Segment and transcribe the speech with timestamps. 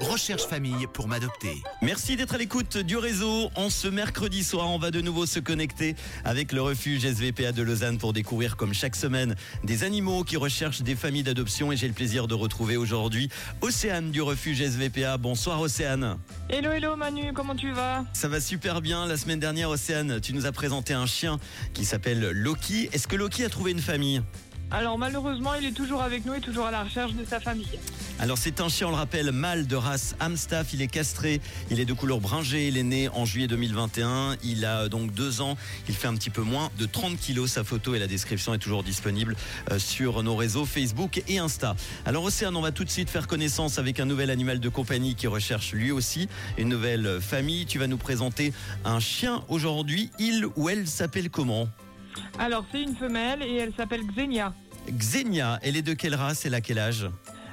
[0.00, 1.62] Recherche famille pour m'adopter.
[1.82, 3.50] Merci d'être à l'écoute du réseau.
[3.56, 7.62] En ce mercredi soir, on va de nouveau se connecter avec le refuge SVPA de
[7.62, 9.34] Lausanne pour découvrir, comme chaque semaine,
[9.64, 11.72] des animaux qui recherchent des familles d'adoption.
[11.72, 13.28] Et j'ai le plaisir de retrouver aujourd'hui
[13.60, 15.16] Océane du refuge SVPA.
[15.18, 16.18] Bonsoir Océane.
[16.48, 18.04] Hello, hello Manu, comment tu vas?
[18.12, 19.06] Ça va super bien.
[19.06, 21.38] La semaine dernière, Océane, tu nous as présenté un chien
[21.74, 22.88] qui s'appelle Loki.
[22.92, 24.22] Est-ce que Loki a trouvé une famille?
[24.70, 27.66] Alors malheureusement, il est toujours avec nous et toujours à la recherche de sa famille.
[28.18, 30.74] Alors c'est un chien, on le rappelle, mâle de race Amstaff.
[30.74, 34.36] Il est castré, il est de couleur bringée, il est né en juillet 2021.
[34.44, 35.56] Il a donc deux ans,
[35.88, 37.52] il fait un petit peu moins de 30 kilos.
[37.52, 39.36] Sa photo et la description est toujours disponible
[39.70, 41.74] euh, sur nos réseaux Facebook et Insta.
[42.04, 45.14] Alors Océane, on va tout de suite faire connaissance avec un nouvel animal de compagnie
[45.14, 47.64] qui recherche lui aussi une nouvelle famille.
[47.64, 48.52] Tu vas nous présenter
[48.84, 50.10] un chien aujourd'hui.
[50.18, 51.68] Il ou elle s'appelle comment?
[52.38, 54.54] Alors c'est une femelle et elle s'appelle Xenia.
[54.90, 57.08] Xenia, elle est de quelle race et à quel âge?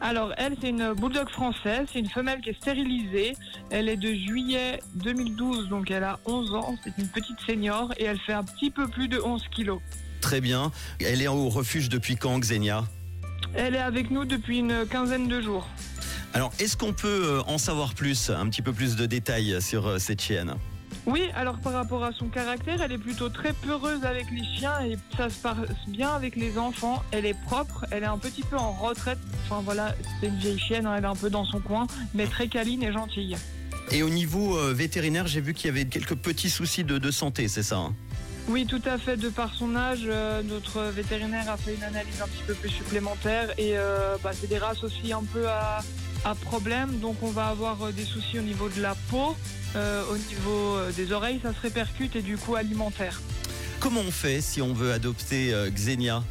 [0.00, 3.34] Alors elle, c'est une bulldog française, c'est une femelle qui est stérilisée.
[3.70, 6.74] Elle est de juillet 2012, donc elle a 11 ans.
[6.82, 9.80] C'est une petite senior et elle fait un petit peu plus de 11 kilos.
[10.22, 10.72] Très bien.
[11.00, 12.84] Elle est au refuge depuis quand, Xenia?
[13.54, 15.68] Elle est avec nous depuis une quinzaine de jours.
[16.32, 19.86] Alors, est-ce qu'on peut euh, en savoir plus, un petit peu plus de détails sur
[19.86, 20.54] euh, cette chienne?
[21.06, 24.80] Oui, alors par rapport à son caractère, elle est plutôt très peureuse avec les chiens
[24.84, 25.56] et ça se passe
[25.88, 27.02] bien avec les enfants.
[27.10, 29.18] Elle est propre, elle est un petit peu en retraite.
[29.44, 32.26] Enfin voilà, c'est une vieille chienne, hein, elle est un peu dans son coin, mais
[32.26, 33.36] très câline et gentille.
[33.92, 37.10] Et au niveau euh, vétérinaire, j'ai vu qu'il y avait quelques petits soucis de, de
[37.10, 37.94] santé, c'est ça hein?
[38.48, 39.16] Oui, tout à fait.
[39.16, 42.70] De par son âge, euh, notre vétérinaire a fait une analyse un petit peu plus
[42.70, 45.82] supplémentaire et euh, bah, c'est des races aussi un peu à,
[46.24, 46.98] à problème.
[47.00, 49.36] Donc on va avoir euh, des soucis au niveau de la peau,
[49.76, 53.20] euh, au niveau euh, des oreilles, ça se répercute et du coup alimentaire.
[53.78, 56.22] Comment on fait si on veut adopter euh, Xenia?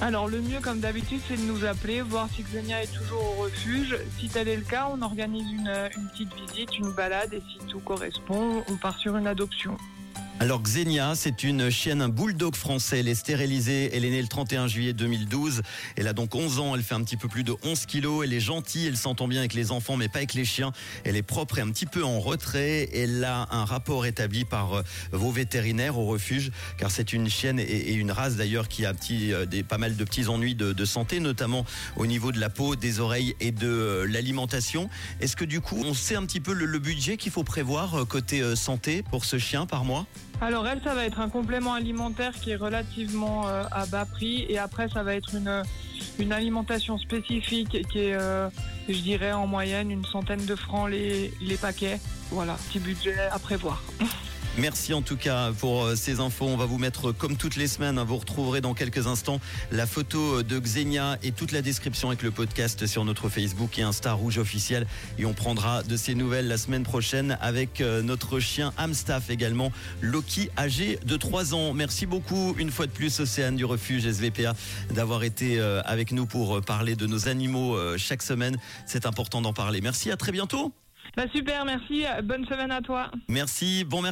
[0.00, 3.42] Alors le mieux comme d'habitude c'est de nous appeler, voir si Xenia est toujours au
[3.42, 3.96] refuge.
[4.18, 7.64] Si tel est le cas, on organise une, une petite visite, une balade et si
[7.66, 9.76] tout correspond, on part sur une adoption.
[10.40, 12.98] Alors Xenia, c'est une chienne, un bulldog français.
[12.98, 13.90] Elle est stérilisée.
[13.94, 15.62] Elle est née le 31 juillet 2012.
[15.96, 16.74] Elle a donc 11 ans.
[16.74, 18.24] Elle fait un petit peu plus de 11 kilos.
[18.24, 18.86] Elle est gentille.
[18.88, 20.72] Elle s'entend bien avec les enfants, mais pas avec les chiens.
[21.04, 22.90] Elle est propre et un petit peu en retrait.
[22.92, 27.60] Elle a un rapport établi par euh, vos vétérinaires au refuge, car c'est une chienne
[27.60, 30.84] et, une race d'ailleurs qui a petit, euh, des, pas mal de petits ennuis de,
[30.84, 31.64] santé, notamment
[31.96, 34.90] au niveau de la peau, des oreilles et de euh, l'alimentation.
[35.20, 38.56] Est-ce que du coup, on sait un petit peu le, budget qu'il faut prévoir côté
[38.56, 40.06] santé pour ce chien par mois?
[40.40, 44.44] Alors elle, ça va être un complément alimentaire qui est relativement euh, à bas prix
[44.48, 45.62] et après ça va être une,
[46.18, 48.48] une alimentation spécifique qui est, euh,
[48.88, 52.00] je dirais, en moyenne une centaine de francs les, les paquets.
[52.30, 53.82] Voilà, petit budget à prévoir.
[54.56, 56.44] Merci en tout cas pour euh, ces infos.
[56.46, 57.98] On va vous mettre comme toutes les semaines.
[57.98, 59.40] hein, Vous retrouverez dans quelques instants
[59.72, 63.82] la photo de Xenia et toute la description avec le podcast sur notre Facebook et
[63.82, 64.86] Insta Rouge officiel.
[65.18, 69.72] Et on prendra de ces nouvelles la semaine prochaine avec euh, notre chien Amstaff également,
[70.00, 71.74] Loki, âgé de 3 ans.
[71.74, 74.54] Merci beaucoup une fois de plus Océane du refuge SVPA
[74.92, 78.56] d'avoir été euh, avec nous pour euh, parler de nos animaux euh, chaque semaine.
[78.86, 79.80] C'est important d'en parler.
[79.80, 80.72] Merci, à très bientôt.
[81.16, 82.02] Bah super, merci.
[82.24, 83.10] Bonne semaine à toi.
[83.28, 84.02] Merci, bon.